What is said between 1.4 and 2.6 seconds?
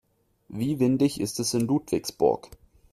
in Ludwigsburg?